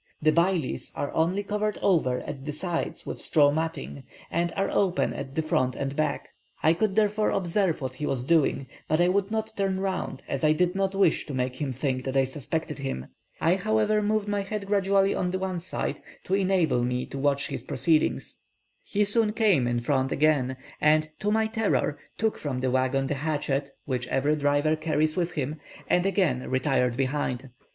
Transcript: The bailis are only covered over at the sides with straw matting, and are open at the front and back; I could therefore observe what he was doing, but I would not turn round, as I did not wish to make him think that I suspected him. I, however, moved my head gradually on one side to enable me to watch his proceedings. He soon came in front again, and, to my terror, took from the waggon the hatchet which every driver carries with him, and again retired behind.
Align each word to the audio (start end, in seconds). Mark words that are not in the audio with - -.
The 0.19 0.31
bailis 0.31 0.91
are 0.95 1.13
only 1.13 1.43
covered 1.43 1.77
over 1.79 2.21
at 2.21 2.43
the 2.43 2.51
sides 2.51 3.05
with 3.05 3.21
straw 3.21 3.51
matting, 3.51 4.01
and 4.31 4.51
are 4.55 4.71
open 4.71 5.13
at 5.13 5.35
the 5.35 5.43
front 5.43 5.75
and 5.75 5.95
back; 5.95 6.29
I 6.63 6.73
could 6.73 6.95
therefore 6.95 7.29
observe 7.29 7.81
what 7.83 7.97
he 7.97 8.07
was 8.07 8.23
doing, 8.23 8.65
but 8.87 8.99
I 8.99 9.09
would 9.09 9.29
not 9.29 9.53
turn 9.55 9.79
round, 9.79 10.23
as 10.27 10.43
I 10.43 10.53
did 10.53 10.73
not 10.73 10.95
wish 10.95 11.27
to 11.27 11.35
make 11.35 11.57
him 11.57 11.71
think 11.71 12.03
that 12.05 12.17
I 12.17 12.23
suspected 12.23 12.79
him. 12.79 13.09
I, 13.39 13.57
however, 13.57 14.01
moved 14.01 14.27
my 14.27 14.41
head 14.41 14.65
gradually 14.65 15.13
on 15.13 15.31
one 15.33 15.59
side 15.59 16.01
to 16.23 16.33
enable 16.33 16.81
me 16.83 17.05
to 17.05 17.19
watch 17.19 17.49
his 17.49 17.63
proceedings. 17.63 18.39
He 18.83 19.05
soon 19.05 19.33
came 19.33 19.67
in 19.67 19.81
front 19.81 20.11
again, 20.11 20.57
and, 20.81 21.11
to 21.19 21.29
my 21.31 21.45
terror, 21.45 21.99
took 22.17 22.39
from 22.39 22.61
the 22.61 22.71
waggon 22.71 23.05
the 23.05 23.13
hatchet 23.13 23.69
which 23.85 24.07
every 24.07 24.33
driver 24.35 24.75
carries 24.75 25.15
with 25.15 25.33
him, 25.33 25.57
and 25.87 26.07
again 26.07 26.49
retired 26.49 26.97
behind. 26.97 27.51